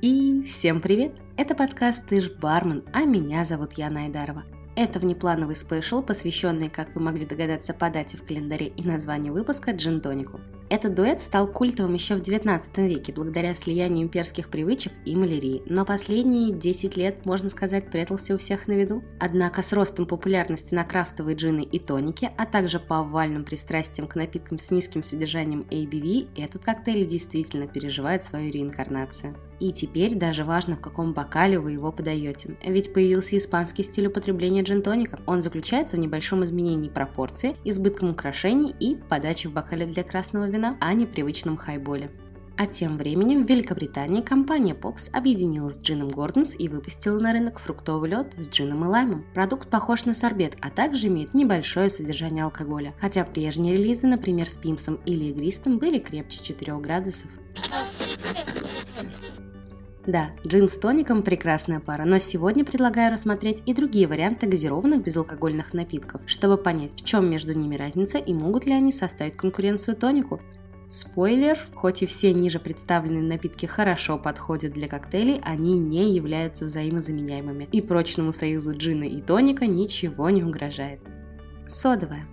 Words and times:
И 0.00 0.42
всем 0.44 0.80
привет! 0.80 1.12
Это 1.36 1.54
подкаст 1.54 2.06
«Ты 2.06 2.20
ж 2.20 2.30
бармен», 2.30 2.84
а 2.92 3.04
меня 3.04 3.44
зовут 3.44 3.74
Яна 3.74 4.02
Айдарова. 4.02 4.42
Это 4.74 4.98
внеплановый 4.98 5.54
спешл, 5.54 6.02
посвященный, 6.02 6.68
как 6.68 6.94
вы 6.94 7.02
могли 7.02 7.24
догадаться 7.24 7.72
по 7.72 7.88
дате 7.88 8.16
в 8.16 8.24
календаре 8.24 8.66
и 8.66 8.82
названию 8.82 9.32
выпуска, 9.32 9.70
джин-тонику. 9.70 10.40
Этот 10.72 10.94
дуэт 10.94 11.20
стал 11.20 11.48
культовым 11.48 11.92
еще 11.92 12.14
в 12.14 12.22
19 12.22 12.78
веке 12.78 13.12
благодаря 13.12 13.52
слиянию 13.52 14.04
имперских 14.04 14.48
привычек 14.48 14.94
и 15.04 15.14
малярии, 15.14 15.62
но 15.66 15.84
последние 15.84 16.50
10 16.50 16.96
лет, 16.96 17.26
можно 17.26 17.50
сказать, 17.50 17.90
прятался 17.90 18.34
у 18.34 18.38
всех 18.38 18.68
на 18.68 18.72
виду. 18.72 19.04
Однако 19.20 19.62
с 19.62 19.74
ростом 19.74 20.06
популярности 20.06 20.74
на 20.74 20.84
крафтовые 20.84 21.36
джины 21.36 21.60
и 21.60 21.78
тоники, 21.78 22.30
а 22.38 22.46
также 22.46 22.80
по 22.80 23.00
овальным 23.00 23.44
пристрастиям 23.44 24.08
к 24.08 24.14
напиткам 24.14 24.58
с 24.58 24.70
низким 24.70 25.02
содержанием 25.02 25.66
ABV, 25.68 26.42
этот 26.42 26.64
коктейль 26.64 27.06
действительно 27.06 27.66
переживает 27.66 28.24
свою 28.24 28.50
реинкарнацию. 28.50 29.36
И 29.62 29.72
теперь 29.72 30.16
даже 30.16 30.42
важно, 30.42 30.74
в 30.74 30.80
каком 30.80 31.12
бокале 31.12 31.56
вы 31.60 31.70
его 31.70 31.92
подаете. 31.92 32.56
Ведь 32.66 32.92
появился 32.92 33.38
испанский 33.38 33.84
стиль 33.84 34.08
употребления 34.08 34.62
джин-тоника. 34.62 35.20
Он 35.24 35.40
заключается 35.40 35.96
в 35.96 36.00
небольшом 36.00 36.42
изменении 36.42 36.88
пропорции, 36.88 37.54
избытком 37.62 38.10
украшений 38.10 38.74
и 38.80 38.96
подачи 38.96 39.46
в 39.46 39.52
бокале 39.52 39.86
для 39.86 40.02
красного 40.02 40.48
вина, 40.48 40.76
а 40.80 40.92
не 40.94 41.06
привычном 41.06 41.56
хайболе. 41.56 42.10
А 42.56 42.66
тем 42.66 42.98
временем 42.98 43.46
в 43.46 43.48
Великобритании 43.48 44.20
компания 44.20 44.74
Pops 44.74 45.08
объединилась 45.12 45.76
с 45.76 45.80
Джином 45.80 46.08
Гордонс 46.08 46.56
и 46.58 46.68
выпустила 46.68 47.20
на 47.20 47.32
рынок 47.32 47.60
фруктовый 47.60 48.10
лед 48.10 48.34
с 48.36 48.48
джином 48.48 48.84
и 48.84 48.88
лаймом. 48.88 49.24
Продукт 49.32 49.70
похож 49.70 50.06
на 50.06 50.12
сорбет, 50.12 50.56
а 50.60 50.70
также 50.70 51.06
имеет 51.06 51.34
небольшое 51.34 51.88
содержание 51.88 52.42
алкоголя, 52.42 52.94
хотя 53.00 53.24
прежние 53.24 53.76
релизы, 53.76 54.08
например, 54.08 54.50
с 54.50 54.56
пимсом 54.56 54.98
или 55.06 55.26
игристым, 55.26 55.78
были 55.78 56.00
крепче 56.00 56.42
4 56.42 56.78
градусов. 56.78 57.30
Да, 60.06 60.30
джин 60.44 60.66
с 60.66 60.78
тоником– 60.78 61.22
прекрасная 61.24 61.78
пара, 61.78 62.04
но 62.04 62.18
сегодня 62.18 62.64
предлагаю 62.64 63.12
рассмотреть 63.12 63.62
и 63.66 63.74
другие 63.74 64.08
варианты 64.08 64.48
газированных 64.48 65.04
безалкогольных 65.04 65.74
напитков, 65.74 66.22
чтобы 66.26 66.56
понять, 66.56 67.00
в 67.00 67.04
чем 67.04 67.30
между 67.30 67.54
ними 67.54 67.76
разница 67.76 68.18
и 68.18 68.34
могут 68.34 68.66
ли 68.66 68.72
они 68.72 68.90
составить 68.90 69.36
конкуренцию 69.36 69.96
тонику. 69.96 70.40
Спойлер, 70.88 71.56
хоть 71.74 72.02
и 72.02 72.06
все 72.06 72.32
ниже 72.32 72.58
представленные 72.58 73.22
напитки 73.22 73.64
хорошо 73.64 74.18
подходят 74.18 74.72
для 74.72 74.88
коктейлей, 74.88 75.40
они 75.44 75.78
не 75.78 76.12
являются 76.14 76.64
взаимозаменяемыми, 76.64 77.68
и 77.70 77.80
прочному 77.80 78.32
союзу 78.32 78.76
джина 78.76 79.04
и 79.04 79.22
тоника 79.22 79.66
ничего 79.66 80.30
не 80.30 80.42
угрожает. 80.42 81.00
Содовая. 81.66 82.26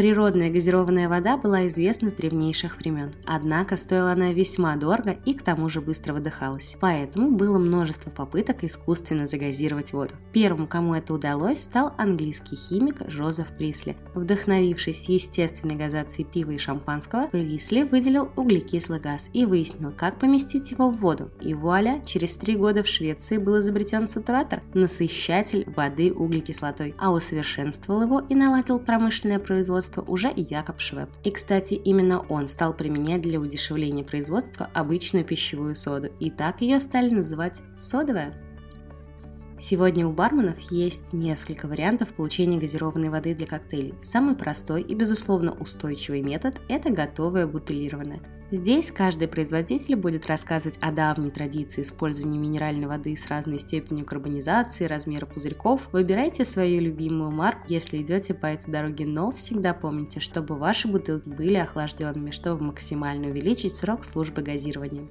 Природная 0.00 0.48
газированная 0.48 1.10
вода 1.10 1.36
была 1.36 1.68
известна 1.68 2.08
с 2.08 2.14
древнейших 2.14 2.78
времен, 2.78 3.12
однако 3.26 3.76
стоила 3.76 4.12
она 4.12 4.32
весьма 4.32 4.74
дорого 4.76 5.14
и 5.26 5.34
к 5.34 5.42
тому 5.42 5.68
же 5.68 5.82
быстро 5.82 6.14
выдыхалась. 6.14 6.74
Поэтому 6.80 7.32
было 7.32 7.58
множество 7.58 8.08
попыток 8.08 8.64
искусственно 8.64 9.26
загазировать 9.26 9.92
воду. 9.92 10.14
Первым, 10.32 10.66
кому 10.68 10.94
это 10.94 11.12
удалось, 11.12 11.60
стал 11.60 11.92
английский 11.98 12.56
химик 12.56 13.02
Жозеф 13.10 13.48
Присли. 13.48 13.94
Вдохновившись 14.14 15.10
естественной 15.10 15.74
газацией 15.74 16.26
пива 16.26 16.52
и 16.52 16.56
шампанского, 16.56 17.26
Присли 17.26 17.82
выделил 17.82 18.30
углекислый 18.36 19.00
газ 19.00 19.28
и 19.34 19.44
выяснил, 19.44 19.92
как 19.94 20.18
поместить 20.18 20.70
его 20.70 20.88
в 20.88 20.96
воду. 20.96 21.30
И 21.42 21.52
вуаля, 21.52 22.02
через 22.06 22.38
три 22.38 22.56
года 22.56 22.82
в 22.82 22.88
Швеции 22.88 23.36
был 23.36 23.60
изобретен 23.60 24.08
сатуратор– 24.08 24.62
насыщатель 24.72 25.70
воды 25.76 26.10
углекислотой, 26.10 26.94
а 26.96 27.12
усовершенствовал 27.12 28.00
его 28.00 28.20
и 28.20 28.34
наладил 28.34 28.78
промышленное 28.78 29.38
производство 29.38 29.89
производства 29.90 30.02
уже 30.02 30.30
и 30.30 30.42
Якоб 30.42 30.80
Швеб. 30.80 31.08
И, 31.24 31.30
кстати, 31.30 31.74
именно 31.74 32.20
он 32.28 32.48
стал 32.48 32.74
применять 32.74 33.22
для 33.22 33.40
удешевления 33.40 34.04
производства 34.04 34.70
обычную 34.74 35.24
пищевую 35.24 35.74
соду, 35.74 36.08
и 36.20 36.30
так 36.30 36.60
ее 36.60 36.80
стали 36.80 37.10
называть 37.10 37.62
содовая. 37.76 38.34
Сегодня 39.58 40.06
у 40.06 40.12
барменов 40.12 40.58
есть 40.70 41.12
несколько 41.12 41.66
вариантов 41.66 42.14
получения 42.14 42.58
газированной 42.58 43.10
воды 43.10 43.34
для 43.34 43.46
коктейлей. 43.46 43.94
Самый 44.02 44.34
простой 44.34 44.82
и, 44.82 44.94
безусловно, 44.94 45.52
устойчивый 45.52 46.22
метод– 46.22 46.54
это 46.68 46.90
готовая 46.90 47.46
бутылированная. 47.46 48.20
Здесь 48.52 48.90
каждый 48.90 49.28
производитель 49.28 49.94
будет 49.94 50.26
рассказывать 50.26 50.76
о 50.80 50.90
давней 50.90 51.30
традиции 51.30 51.82
использования 51.82 52.36
минеральной 52.36 52.88
воды 52.88 53.16
с 53.16 53.28
разной 53.28 53.60
степенью 53.60 54.04
карбонизации, 54.04 54.86
размера 54.86 55.24
пузырьков. 55.24 55.88
Выбирайте 55.92 56.44
свою 56.44 56.80
любимую 56.80 57.30
марку, 57.30 57.66
если 57.68 58.02
идете 58.02 58.34
по 58.34 58.46
этой 58.46 58.68
дороге, 58.68 59.06
но 59.06 59.30
всегда 59.30 59.72
помните, 59.72 60.18
чтобы 60.18 60.56
ваши 60.56 60.88
бутылки 60.88 61.28
были 61.28 61.58
охлажденными, 61.58 62.32
чтобы 62.32 62.64
максимально 62.64 63.28
увеличить 63.28 63.76
срок 63.76 64.04
службы 64.04 64.42
газирования. 64.42 65.06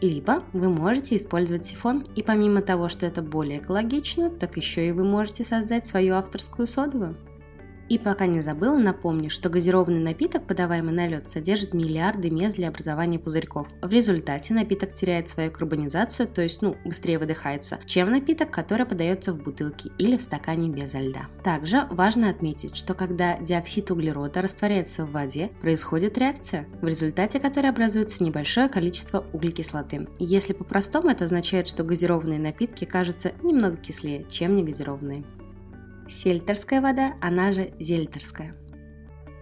Либо 0.00 0.44
вы 0.52 0.68
можете 0.68 1.16
использовать 1.16 1.66
сифон, 1.66 2.04
и 2.14 2.22
помимо 2.22 2.62
того, 2.62 2.88
что 2.88 3.06
это 3.06 3.22
более 3.22 3.58
экологично, 3.58 4.30
так 4.30 4.56
еще 4.56 4.86
и 4.86 4.92
вы 4.92 5.02
можете 5.02 5.42
создать 5.42 5.88
свою 5.88 6.14
авторскую 6.14 6.68
содовую. 6.68 7.16
И 7.88 7.98
пока 7.98 8.26
не 8.26 8.40
забыла, 8.40 8.76
напомню, 8.76 9.30
что 9.30 9.48
газированный 9.48 10.00
напиток, 10.00 10.46
подаваемый 10.46 10.92
на 10.92 11.06
лед, 11.06 11.28
содержит 11.28 11.72
миллиарды 11.72 12.30
мест 12.30 12.56
для 12.56 12.68
образования 12.68 13.18
пузырьков. 13.18 13.68
В 13.80 13.90
результате 13.90 14.52
напиток 14.52 14.92
теряет 14.92 15.28
свою 15.28 15.50
карбонизацию, 15.50 16.28
то 16.28 16.42
есть 16.42 16.60
ну, 16.60 16.76
быстрее 16.84 17.18
выдыхается, 17.18 17.78
чем 17.86 18.10
напиток, 18.10 18.50
который 18.50 18.84
подается 18.84 19.32
в 19.32 19.42
бутылке 19.42 19.90
или 19.98 20.16
в 20.16 20.22
стакане 20.22 20.68
без 20.68 20.92
льда. 20.92 21.28
Также 21.42 21.86
важно 21.90 22.28
отметить, 22.28 22.76
что 22.76 22.92
когда 22.92 23.38
диоксид 23.38 23.90
углерода 23.90 24.42
растворяется 24.42 25.06
в 25.06 25.12
воде, 25.12 25.50
происходит 25.62 26.18
реакция, 26.18 26.66
в 26.82 26.86
результате 26.86 27.40
которой 27.40 27.70
образуется 27.70 28.22
небольшое 28.22 28.68
количество 28.68 29.24
углекислоты. 29.32 30.08
Если 30.18 30.52
по-простому, 30.52 31.08
это 31.10 31.24
означает, 31.24 31.68
что 31.68 31.84
газированные 31.84 32.38
напитки 32.38 32.84
кажутся 32.84 33.32
немного 33.42 33.76
кислее, 33.76 34.26
чем 34.28 34.56
негазированные. 34.56 35.24
Сельтерская 36.08 36.80
вода, 36.80 37.14
она 37.20 37.52
же 37.52 37.72
зельтерская. 37.78 38.54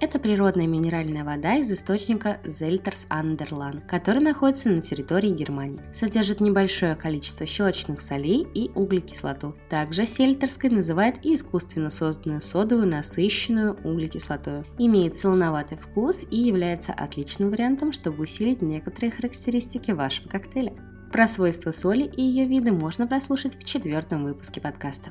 Это 0.00 0.20
природная 0.20 0.68
минеральная 0.68 1.24
вода 1.24 1.56
из 1.56 1.72
источника 1.72 2.38
Зельтерс 2.44 3.06
Андерлан, 3.08 3.82
который 3.88 4.20
находится 4.20 4.68
на 4.68 4.80
территории 4.80 5.30
Германии. 5.30 5.80
Содержит 5.92 6.40
небольшое 6.40 6.94
количество 6.94 7.46
щелочных 7.46 8.00
солей 8.00 8.46
и 8.54 8.70
углекислоту. 8.76 9.56
Также 9.68 10.06
сельтерской 10.06 10.70
называют 10.70 11.16
и 11.24 11.34
искусственно 11.34 11.90
созданную 11.90 12.40
содовую 12.40 12.86
насыщенную 12.86 13.76
углекислотой. 13.82 14.62
Имеет 14.78 15.16
солоноватый 15.16 15.78
вкус 15.78 16.24
и 16.30 16.38
является 16.38 16.92
отличным 16.92 17.50
вариантом, 17.50 17.92
чтобы 17.92 18.22
усилить 18.22 18.62
некоторые 18.62 19.10
характеристики 19.10 19.90
вашего 19.90 20.28
коктейля. 20.28 20.74
Про 21.10 21.26
свойства 21.26 21.72
соли 21.72 22.04
и 22.04 22.22
ее 22.22 22.46
виды 22.46 22.70
можно 22.70 23.08
прослушать 23.08 23.56
в 23.56 23.64
четвертом 23.64 24.24
выпуске 24.24 24.60
подкаста. 24.60 25.10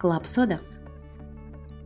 Club 0.00 0.26
soda. 0.26 0.60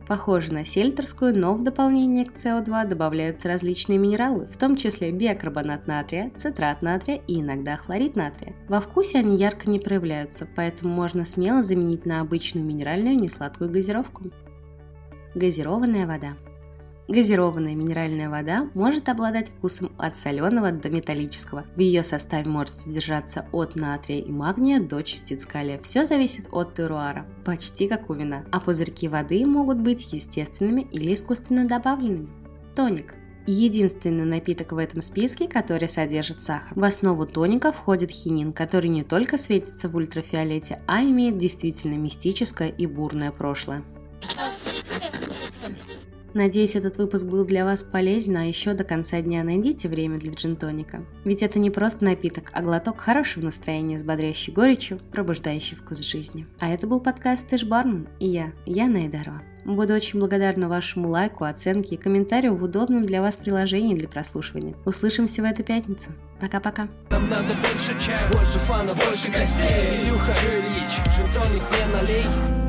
Похоже 0.07 0.53
на 0.53 0.63
сельтерскую, 0.63 1.37
но 1.37 1.53
в 1.53 1.63
дополнение 1.63 2.25
к 2.25 2.33
СО2 2.33 2.87
добавляются 2.87 3.49
различные 3.49 3.97
минералы, 3.97 4.47
в 4.47 4.55
том 4.55 4.77
числе 4.77 5.11
бикарбонат 5.11 5.85
натрия, 5.85 6.31
цитрат 6.37 6.81
натрия 6.81 7.21
и 7.27 7.41
иногда 7.41 7.75
хлорид 7.75 8.15
натрия. 8.15 8.55
Во 8.69 8.79
вкусе 8.79 9.19
они 9.19 9.35
ярко 9.35 9.69
не 9.69 9.79
проявляются, 9.79 10.47
поэтому 10.55 10.93
можно 10.93 11.25
смело 11.25 11.61
заменить 11.61 12.05
на 12.05 12.21
обычную 12.21 12.65
минеральную 12.65 13.17
несладкую 13.17 13.69
газировку. 13.69 14.31
Газированная 15.33 16.07
вода. 16.07 16.37
Газированная 17.07 17.75
минеральная 17.75 18.29
вода 18.29 18.69
может 18.73 19.09
обладать 19.09 19.49
вкусом 19.49 19.91
от 19.97 20.15
соленого 20.15 20.71
до 20.71 20.89
металлического. 20.89 21.65
В 21.75 21.79
ее 21.79 22.03
составе 22.03 22.49
может 22.49 22.75
содержаться 22.75 23.45
от 23.51 23.75
натрия 23.75 24.21
и 24.21 24.31
магния 24.31 24.79
до 24.79 25.03
частиц 25.03 25.45
калия. 25.45 25.79
Все 25.83 26.05
зависит 26.05 26.47
от 26.51 26.73
терруара, 26.73 27.27
почти 27.43 27.87
как 27.87 28.09
у 28.09 28.15
вина. 28.15 28.45
А 28.51 28.59
пузырьки 28.59 29.07
воды 29.07 29.45
могут 29.45 29.77
быть 29.77 30.11
естественными 30.13 30.87
или 30.91 31.13
искусственно 31.13 31.67
добавленными. 31.67 32.29
Тоник 32.75 33.13
Единственный 33.47 34.25
напиток 34.25 34.71
в 34.71 34.77
этом 34.79 35.01
списке, 35.01 35.47
который 35.47 35.87
содержит 35.87 36.41
сахар. 36.41 36.71
В 36.73 36.83
основу 36.83 37.27
тоника 37.27 37.71
входит 37.71 38.09
хинин, 38.09 38.51
который 38.51 38.87
не 38.87 39.03
только 39.03 39.37
светится 39.37 39.87
в 39.87 39.95
ультрафиолете, 39.95 40.81
а 40.87 41.03
имеет 41.03 41.37
действительно 41.37 41.93
мистическое 41.93 42.69
и 42.69 42.87
бурное 42.87 43.31
прошлое. 43.31 43.83
Надеюсь, 46.35 46.75
этот 46.75 46.97
выпуск 46.97 47.23
был 47.23 47.45
для 47.45 47.63
вас 47.63 47.81
полезен, 47.81 48.35
а 48.35 48.43
еще 48.43 48.73
до 48.73 48.83
конца 48.83 49.21
дня 49.21 49.41
найдите 49.41 49.87
время 49.87 50.17
для 50.17 50.33
джинтоника. 50.33 51.05
Ведь 51.23 51.41
это 51.41 51.59
не 51.59 51.71
просто 51.71 52.03
напиток, 52.03 52.51
а 52.51 52.61
глоток 52.61 52.99
хорошего 52.99 53.45
настроения 53.45 53.97
с 53.97 54.03
бодрящей 54.03 54.51
горечью, 54.51 54.99
пробуждающий 55.13 55.77
вкус 55.77 55.99
жизни. 55.99 56.45
А 56.59 56.69
это 56.69 56.87
был 56.87 56.99
подкаст 56.99 57.47
Тэш 57.47 57.63
Бармен 57.63 58.09
и 58.19 58.27
я, 58.27 58.51
Яна 58.65 58.99
Айдарова. 58.99 59.41
Буду 59.63 59.93
очень 59.93 60.19
благодарна 60.19 60.67
вашему 60.67 61.07
лайку, 61.07 61.45
оценке 61.45 61.95
и 61.95 61.97
комментарию 61.97 62.53
в 62.53 62.63
удобном 62.63 63.05
для 63.05 63.21
вас 63.21 63.37
приложении 63.37 63.95
для 63.95 64.09
прослушивания. 64.09 64.75
Услышимся 64.83 65.41
в 65.41 65.45
эту 65.45 65.63
пятницу. 65.63 66.11
Пока-пока. 66.41 66.89
Нам 67.11 67.29
надо 67.29 67.53
больше 67.61 67.97
чая, 67.97 68.29
больше 68.33 68.59
фана, 68.59 68.93
больше 68.93 69.31
гостей. 69.31 70.03
Илюха 70.03 70.33
Ильич, 70.33 70.89
не 71.71 71.93
налей. 71.93 72.64